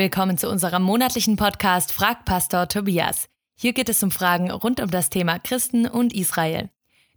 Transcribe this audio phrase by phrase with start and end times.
[0.00, 3.28] Willkommen zu unserem monatlichen Podcast Frag Pastor Tobias.
[3.54, 6.70] Hier geht es um Fragen rund um das Thema Christen und Israel.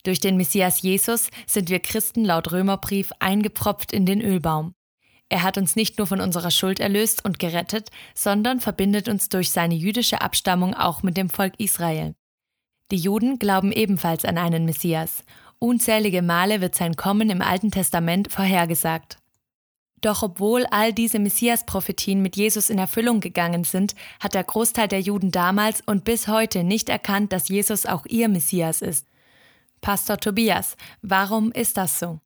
[0.04, 4.76] Durch den Messias Jesus sind wir Christen laut Römerbrief eingepropft in den Ölbaum.
[5.29, 9.52] Er hat uns nicht nur von unserer Schuld erlöst und gerettet, sondern verbindet uns durch
[9.52, 12.15] seine jüdische Abstammung auch mit dem Volk Israel.
[12.92, 15.24] Die Juden glauben ebenfalls an einen Messias.
[15.58, 19.23] Unzählige Male wird sein Kommen im Alten Testament vorhergesagt.
[20.03, 24.99] Doch obwohl all diese Messias-Prophetien mit Jesus in Erfüllung gegangen sind, hat der Großteil der
[24.99, 29.07] Juden damals und bis heute nicht erkannt, dass Jesus auch ihr Messias ist.
[29.79, 32.20] Pastor Tobias, warum ist das so?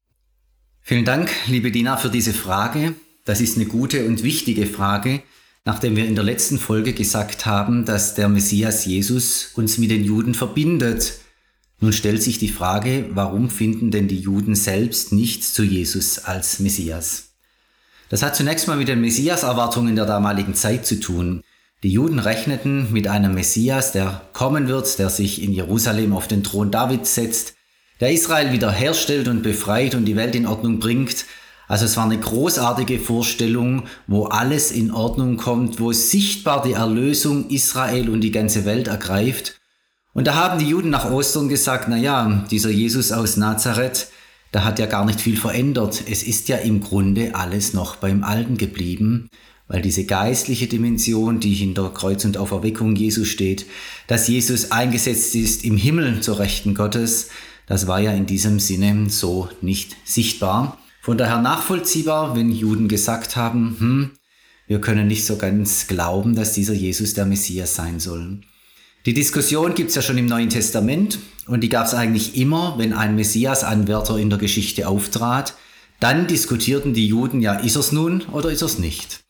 [0.82, 2.96] Vielen Dank, liebe Dina, für diese Frage.
[3.26, 5.22] Das ist eine gute und wichtige Frage,
[5.64, 10.04] nachdem wir in der letzten Folge gesagt haben, dass der Messias Jesus uns mit den
[10.04, 11.20] Juden verbindet.
[11.80, 16.60] Nun stellt sich die Frage, warum finden denn die Juden selbst nicht zu Jesus als
[16.60, 17.27] Messias?
[18.10, 21.44] Das hat zunächst mal mit den Messias-Erwartungen der damaligen Zeit zu tun.
[21.84, 26.44] Die Juden rechneten mit einem Messias, der kommen wird, der sich in Jerusalem auf den
[26.44, 27.56] Thron Davids setzt,
[28.00, 31.26] der Israel wiederherstellt und befreit und die Welt in Ordnung bringt.
[31.68, 37.50] Also es war eine großartige Vorstellung, wo alles in Ordnung kommt, wo sichtbar die Erlösung
[37.50, 39.60] Israel und die ganze Welt ergreift.
[40.14, 44.08] Und da haben die Juden nach Ostern gesagt, na ja, dieser Jesus aus Nazareth,
[44.52, 46.04] da hat ja gar nicht viel verändert.
[46.10, 49.30] Es ist ja im Grunde alles noch beim Alten geblieben,
[49.68, 53.66] weil diese geistliche Dimension, die hinter Kreuz und Auferweckung Jesu steht,
[54.08, 57.30] dass Jesus eingesetzt ist im Himmel zur Rechten Gottes,
[57.68, 60.78] das war ja in diesem Sinne so nicht sichtbar.
[61.02, 64.12] Von daher nachvollziehbar, wenn Juden gesagt haben, hm,
[64.68, 68.42] wir können nicht so ganz glauben, dass dieser Jesus der Messias sein soll.
[69.08, 72.78] Die Diskussion gibt es ja schon im Neuen Testament und die gab es eigentlich immer,
[72.78, 75.54] wenn ein Messias-Anwärter in der Geschichte auftrat.
[76.02, 79.24] Dann diskutierten die Juden ja, ist es nun oder ist es nicht.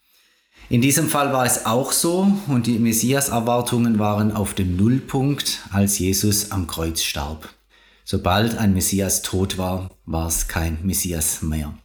[0.68, 6.00] In diesem Fall war es auch so und die Messias-Erwartungen waren auf dem Nullpunkt, als
[6.00, 7.48] Jesus am Kreuz starb.
[8.04, 11.78] Sobald ein Messias tot war, war es kein Messias mehr.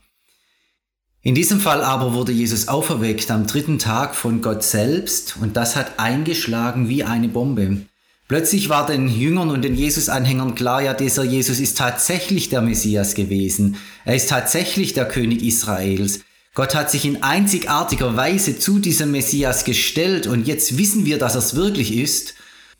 [1.24, 5.76] In diesem Fall aber wurde Jesus auferweckt am dritten Tag von Gott selbst und das
[5.76, 7.82] hat eingeschlagen wie eine Bombe.
[8.26, 13.14] Plötzlich war den Jüngern und den Jesus-Anhängern klar, ja, dieser Jesus ist tatsächlich der Messias
[13.14, 13.76] gewesen.
[14.04, 16.22] Er ist tatsächlich der König Israels.
[16.54, 21.36] Gott hat sich in einzigartiger Weise zu diesem Messias gestellt und jetzt wissen wir, dass
[21.36, 22.34] er es wirklich ist.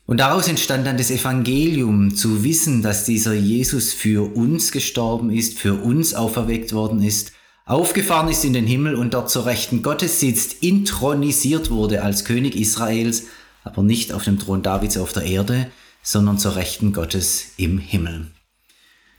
[0.05, 5.61] Und daraus entstand dann das Evangelium, zu wissen, dass dieser Jesus für uns gestorben ist,
[5.61, 7.31] für uns auferweckt worden ist
[7.65, 12.57] aufgefahren ist in den Himmel und dort zur Rechten Gottes sitzt, intronisiert wurde als König
[12.57, 13.25] Israels,
[13.65, 15.71] aber nicht auf dem Thron Davids auf der Erde,
[16.03, 18.27] sondern zur Rechten Gottes im Himmel.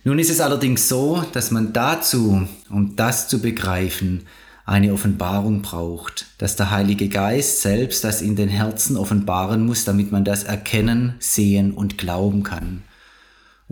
[0.04, 4.26] Nun ist es allerdings so, dass man dazu, um das zu begreifen,
[4.66, 10.12] eine Offenbarung braucht, dass der Heilige Geist selbst das in den Herzen offenbaren muss, damit
[10.12, 12.84] man das erkennen, sehen und glauben kann.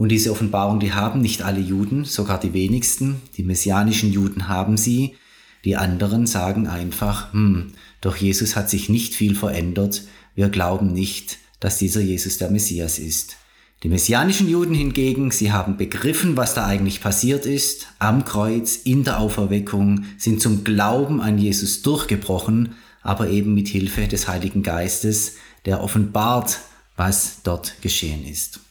[0.01, 3.21] Und diese Offenbarung, die haben nicht alle Juden, sogar die wenigsten.
[3.37, 5.15] Die messianischen Juden haben sie.
[5.63, 10.01] Die anderen sagen einfach, hm, doch Jesus hat sich nicht viel verändert.
[10.33, 13.35] Wir glauben nicht, dass dieser Jesus der Messias ist.
[13.83, 19.03] Die messianischen Juden hingegen, sie haben begriffen, was da eigentlich passiert ist, am Kreuz, in
[19.03, 22.73] der Auferweckung, sind zum Glauben an Jesus durchgebrochen,
[23.03, 25.33] aber eben mit Hilfe des Heiligen Geistes,
[25.65, 26.57] der offenbart,
[26.97, 28.61] was dort geschehen ist.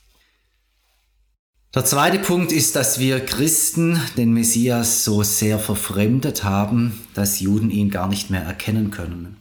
[1.72, 7.70] Der zweite Punkt ist, dass wir Christen den Messias so sehr verfremdet haben, dass Juden
[7.70, 9.36] ihn gar nicht mehr erkennen können.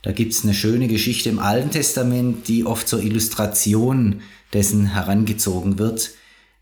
[0.00, 4.22] Da gibt es eine schöne Geschichte im Alten Testament, die oft zur Illustration
[4.54, 6.12] dessen herangezogen wird,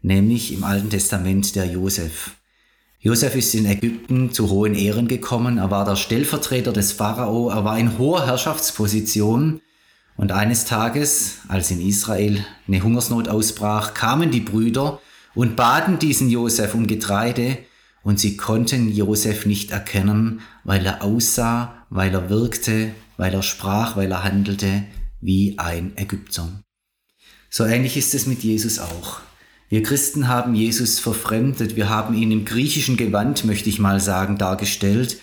[0.03, 2.33] nämlich im Alten Testament der Josef.
[2.99, 7.65] Josef ist in Ägypten zu hohen Ehren gekommen, er war der Stellvertreter des Pharao, er
[7.65, 9.61] war in hoher Herrschaftsposition
[10.21, 15.01] und eines Tages, als in Israel eine Hungersnot ausbrach, kamen die Brüder
[15.35, 17.57] und baten diesen Josef um Getreide,
[18.03, 23.97] und sie konnten Josef nicht erkennen, weil er aussah, weil er wirkte, weil er sprach,
[23.97, 24.85] weil er handelte
[25.23, 26.49] wie ein Ägypter.
[27.49, 29.21] So ähnlich ist es mit Jesus auch.
[29.71, 34.37] Wir Christen haben Jesus verfremdet, wir haben ihn im griechischen Gewand, möchte ich mal sagen,
[34.37, 35.19] dargestellt,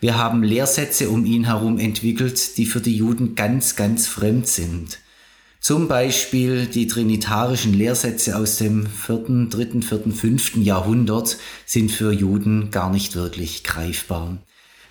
[0.00, 4.98] wir haben Lehrsätze um ihn herum entwickelt, die für die Juden ganz, ganz fremd sind.
[5.60, 11.36] Zum Beispiel die trinitarischen Lehrsätze aus dem vierten, dritten, vierten, fünften Jahrhundert
[11.66, 14.38] sind für Juden gar nicht wirklich greifbar.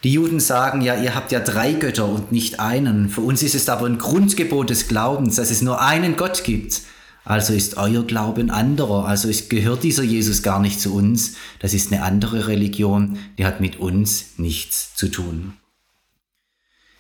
[0.04, 3.10] Die Juden sagen ja, ihr habt ja drei Götter und nicht einen.
[3.10, 6.82] Für uns ist es aber ein Grundgebot des Glaubens, dass es nur einen Gott gibt.
[7.28, 9.06] Also ist euer Glaube ein anderer.
[9.06, 11.34] Also ist, gehört dieser Jesus gar nicht zu uns.
[11.60, 15.52] Das ist eine andere Religion, die hat mit uns nichts zu tun.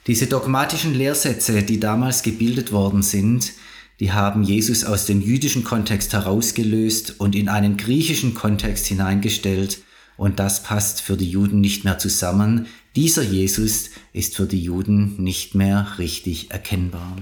[0.05, 3.53] Diese dogmatischen Lehrsätze, die damals gebildet worden sind,
[4.01, 9.79] die haben Jesus aus dem jüdischen Kontext herausgelöst und in einen griechischen Kontext hineingestellt,
[10.17, 12.65] und das passt für die Juden nicht mehr zusammen.
[12.95, 17.15] Dieser Jesus ist für die Juden nicht mehr richtig erkennbar.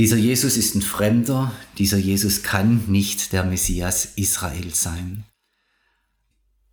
[0.00, 5.24] Dieser Jesus ist ein Fremder, dieser Jesus kann nicht der Messias Israel sein.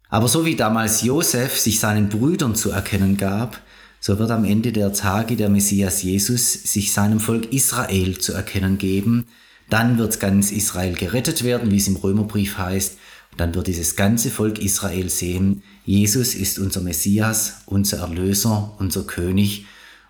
[0.07, 3.62] Aber so wie damals Josef sich seinen Brüdern zu erkennen gab,
[4.00, 8.77] so wird am Ende der Tage der Messias Jesus sich seinem Volk Israel zu erkennen
[8.77, 9.25] geben.
[9.69, 12.97] Dann wird ganz Israel gerettet werden, wie es im Römerbrief heißt.
[13.33, 19.03] Und dann wird dieses ganze Volk Israel sehen, Jesus ist unser Messias, unser Erlöser, unser
[19.03, 19.65] König.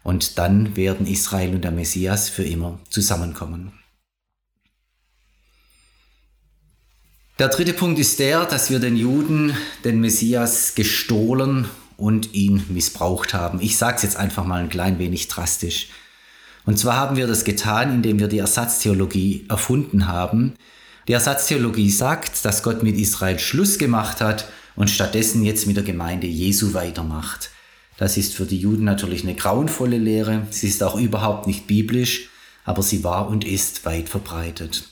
[0.07, 3.73] Und dann werden Israel und der Messias für immer zusammenkommen.
[7.39, 11.67] Der dritte Punkt ist der, dass wir den Juden den Messias gestohlen
[11.97, 13.59] und ihn missbraucht haben.
[13.59, 15.89] Ich sage es jetzt einfach mal ein klein wenig drastisch.
[16.65, 20.53] Und zwar haben wir das getan, indem wir die Ersatztheologie erfunden haben.
[21.09, 25.83] Die Ersatztheologie sagt, dass Gott mit Israel Schluss gemacht hat und stattdessen jetzt mit der
[25.83, 27.49] Gemeinde Jesu weitermacht.
[27.97, 30.47] Das ist für die Juden natürlich eine grauenvolle Lehre.
[30.51, 32.29] Sie ist auch überhaupt nicht biblisch,
[32.63, 34.89] aber sie war und ist weit verbreitet.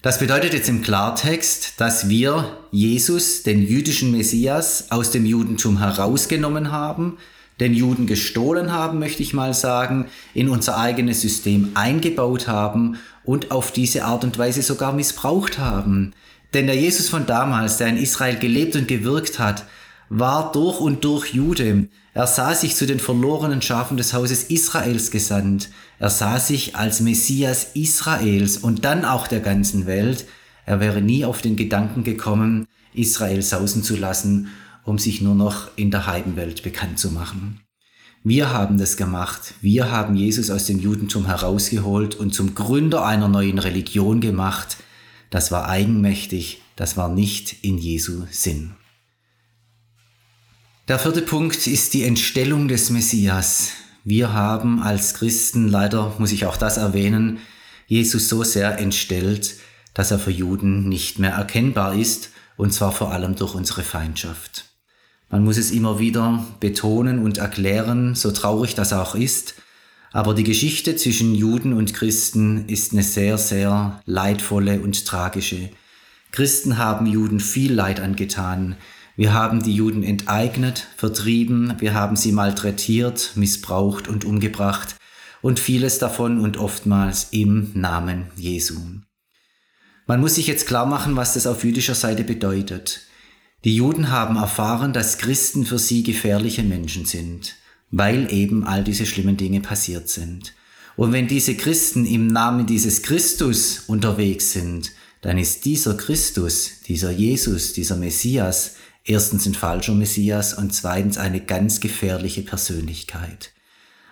[0.00, 6.70] Das bedeutet jetzt im Klartext, dass wir Jesus, den jüdischen Messias, aus dem Judentum herausgenommen
[6.70, 7.18] haben,
[7.58, 13.50] den Juden gestohlen haben, möchte ich mal sagen, in unser eigenes System eingebaut haben und
[13.50, 16.12] auf diese Art und Weise sogar missbraucht haben.
[16.54, 19.64] Denn der Jesus von damals, der in Israel gelebt und gewirkt hat,
[20.08, 21.88] war durch und durch Jude.
[22.14, 25.70] Er sah sich zu den verlorenen Schafen des Hauses Israels gesandt.
[25.98, 30.26] Er sah sich als Messias Israels und dann auch der ganzen Welt.
[30.66, 34.48] Er wäre nie auf den Gedanken gekommen, Israel sausen zu lassen,
[34.84, 37.60] um sich nur noch in der Heidenwelt bekannt zu machen.
[38.24, 39.54] Wir haben das gemacht.
[39.60, 44.78] Wir haben Jesus aus dem Judentum herausgeholt und zum Gründer einer neuen Religion gemacht.
[45.30, 48.72] Das war eigenmächtig, das war nicht in Jesu Sinn.
[50.88, 53.72] Der vierte Punkt ist die Entstellung des Messias.
[54.04, 57.40] Wir haben als Christen, leider muss ich auch das erwähnen,
[57.86, 59.56] Jesus so sehr entstellt,
[59.92, 64.64] dass er für Juden nicht mehr erkennbar ist, und zwar vor allem durch unsere Feindschaft.
[65.28, 69.56] Man muss es immer wieder betonen und erklären, so traurig das auch ist,
[70.10, 75.68] aber die Geschichte zwischen Juden und Christen ist eine sehr, sehr leidvolle und tragische.
[76.32, 78.76] Christen haben Juden viel Leid angetan,
[79.18, 84.94] wir haben die Juden enteignet, vertrieben, wir haben sie malträtiert, missbraucht und umgebracht
[85.42, 88.78] und vieles davon und oftmals im Namen Jesu.
[90.06, 93.00] Man muss sich jetzt klar machen, was das auf jüdischer Seite bedeutet.
[93.64, 97.56] Die Juden haben erfahren, dass Christen für sie gefährliche Menschen sind,
[97.90, 100.54] weil eben all diese schlimmen Dinge passiert sind.
[100.94, 104.92] Und wenn diese Christen im Namen dieses Christus unterwegs sind,
[105.22, 111.40] dann ist dieser Christus, dieser Jesus, dieser Messias erstens ein falscher Messias und zweitens eine
[111.40, 113.52] ganz gefährliche Persönlichkeit.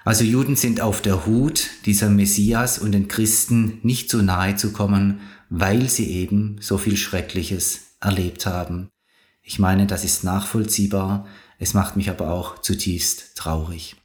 [0.04, 4.72] Also Juden sind auf der Hut, diesem Messias und den Christen nicht so nahe zu
[4.72, 8.88] kommen, weil sie eben so viel Schreckliches erlebt haben.
[9.42, 11.26] Ich meine, das ist nachvollziehbar,
[11.58, 13.96] es macht mich aber auch zutiefst traurig.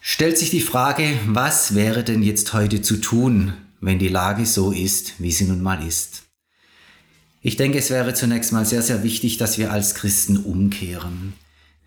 [0.00, 4.72] Stellt sich die Frage, was wäre denn jetzt heute zu tun, wenn die Lage so
[4.72, 6.24] ist, wie sie nun mal ist?
[7.44, 11.32] Ich denke, es wäre zunächst mal sehr, sehr wichtig, dass wir als Christen umkehren.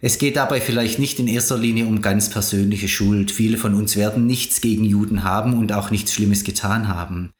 [0.01, 3.31] Es geht dabei vielleicht nicht in erster Linie um ganz persönliche Schuld.
[3.31, 7.31] Viele von uns werden nichts gegen Juden haben und auch nichts Schlimmes getan haben.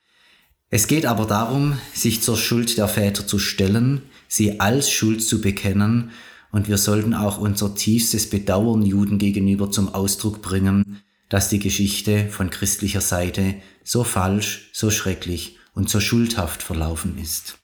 [0.69, 5.41] Es geht aber darum, sich zur Schuld der Väter zu stellen, sie als Schuld zu
[5.41, 6.11] bekennen
[6.51, 12.29] und wir sollten auch unser tiefstes Bedauern Juden gegenüber zum Ausdruck bringen, dass die Geschichte
[12.29, 17.57] von christlicher Seite so falsch, so schrecklich und so schuldhaft verlaufen ist.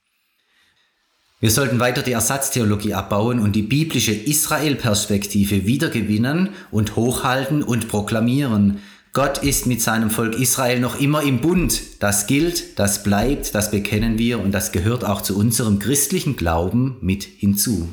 [1.42, 8.78] Wir sollten weiter die Ersatztheologie abbauen und die biblische Israel-Perspektive wiedergewinnen und hochhalten und proklamieren.
[9.12, 11.82] Gott ist mit seinem Volk Israel noch immer im Bund.
[12.00, 16.98] Das gilt, das bleibt, das bekennen wir und das gehört auch zu unserem christlichen Glauben
[17.02, 17.90] mit hinzu.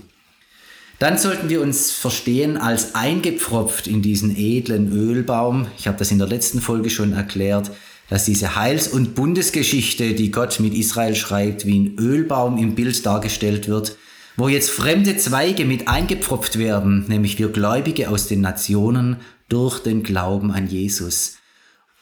[0.98, 5.68] Dann sollten wir uns verstehen als eingepfropft in diesen edlen Ölbaum.
[5.78, 7.70] Ich habe das in der letzten Folge schon erklärt
[8.08, 13.04] dass diese Heils- und Bundesgeschichte, die Gott mit Israel schreibt, wie ein Ölbaum im Bild
[13.04, 13.96] dargestellt wird,
[14.36, 19.16] wo jetzt fremde Zweige mit eingepfropft werden, nämlich wir Gläubige aus den Nationen
[19.48, 21.38] durch den Glauben an Jesus.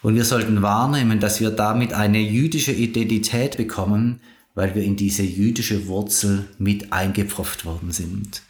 [0.02, 4.20] Und wir sollten wahrnehmen, dass wir damit eine jüdische Identität bekommen,
[4.54, 8.42] weil wir in diese jüdische Wurzel mit eingepfropft worden sind.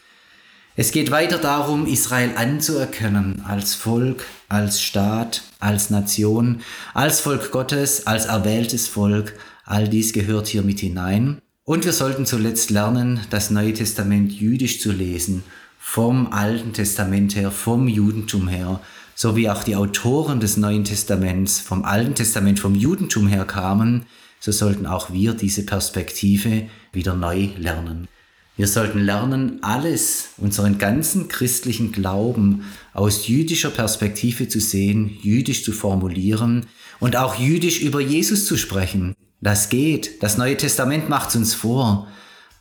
[0.78, 6.60] Es geht weiter darum, Israel anzuerkennen als Volk, als Staat, als Nation,
[6.92, 9.32] als Volk Gottes, als erwähltes Volk.
[9.64, 11.38] All dies gehört hier mit hinein.
[11.64, 15.44] Und wir sollten zuletzt lernen, das Neue Testament jüdisch zu lesen,
[15.78, 18.80] vom Alten Testament her, vom Judentum her,
[19.14, 24.04] so wie auch die Autoren des Neuen Testaments vom Alten Testament, vom Judentum her kamen,
[24.40, 28.08] so sollten auch wir diese Perspektive wieder neu lernen.
[28.56, 35.72] Wir sollten lernen, alles, unseren ganzen christlichen Glauben aus jüdischer Perspektive zu sehen, jüdisch zu
[35.72, 36.64] formulieren
[36.98, 39.14] und auch jüdisch über Jesus zu sprechen.
[39.42, 40.22] Das geht.
[40.22, 42.08] Das Neue Testament macht es uns vor.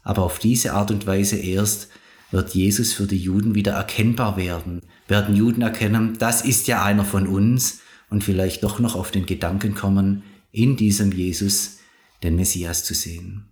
[0.03, 1.87] Aber auf diese Art und Weise erst
[2.29, 4.81] wird Jesus für die Juden wieder erkennbar werden.
[5.07, 9.25] Werden Juden erkennen, das ist ja einer von uns und vielleicht doch noch auf den
[9.25, 11.77] Gedanken kommen, in diesem Jesus
[12.21, 13.45] den Messias zu sehen.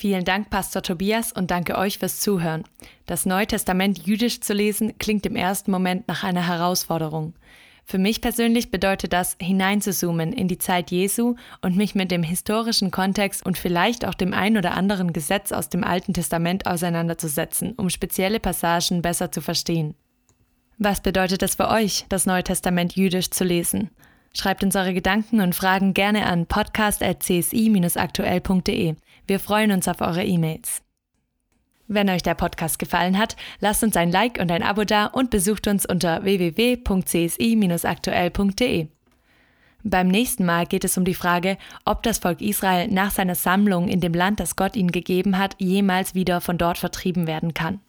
[0.00, 2.64] Vielen Dank, Pastor Tobias, und danke euch fürs Zuhören.
[3.04, 7.34] Das Neue Testament jüdisch zu lesen, klingt im ersten Moment nach einer Herausforderung.
[7.84, 12.90] Für mich persönlich bedeutet das, hineinzuzoomen in die Zeit Jesu und mich mit dem historischen
[12.90, 17.90] Kontext und vielleicht auch dem ein oder anderen Gesetz aus dem Alten Testament auseinanderzusetzen, um
[17.90, 19.94] spezielle Passagen besser zu verstehen.
[20.78, 23.90] Was bedeutet es für euch, das Neue Testament jüdisch zu lesen?
[24.32, 28.94] Schreibt uns eure Gedanken und Fragen gerne an podcast.csi-aktuell.de.
[29.26, 30.82] Wir freuen uns auf eure E-Mails.
[31.88, 35.30] Wenn euch der Podcast gefallen hat, lasst uns ein Like und ein Abo da und
[35.30, 38.86] besucht uns unter www.csi-aktuell.de.
[39.82, 43.88] Beim nächsten Mal geht es um die Frage, ob das Volk Israel nach seiner Sammlung
[43.88, 47.80] in dem Land, das Gott ihnen gegeben hat, jemals wieder von dort vertrieben werden kann.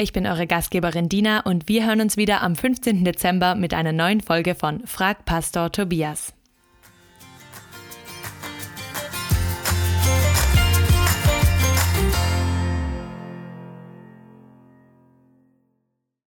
[0.00, 3.02] Ich bin eure Gastgeberin Dina und wir hören uns wieder am 15.
[3.02, 6.37] Dezember mit einer neuen Folge von Frag Pastor Tobias.